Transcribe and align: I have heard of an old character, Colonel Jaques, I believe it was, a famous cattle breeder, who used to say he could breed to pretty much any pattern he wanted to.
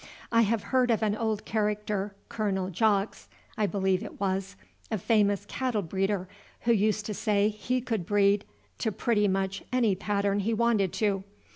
I 0.31 0.41
have 0.41 0.63
heard 0.73 0.89
of 0.89 1.03
an 1.03 1.15
old 1.15 1.45
character, 1.45 2.15
Colonel 2.27 2.71
Jaques, 2.71 3.27
I 3.55 3.67
believe 3.67 4.01
it 4.03 4.19
was, 4.19 4.55
a 4.89 4.97
famous 4.97 5.45
cattle 5.45 5.83
breeder, 5.83 6.27
who 6.61 6.73
used 6.73 7.05
to 7.05 7.13
say 7.13 7.49
he 7.49 7.81
could 7.81 8.07
breed 8.07 8.43
to 8.79 8.91
pretty 8.91 9.27
much 9.27 9.61
any 9.71 9.93
pattern 9.93 10.39
he 10.39 10.55
wanted 10.55 10.91
to. 10.93 11.23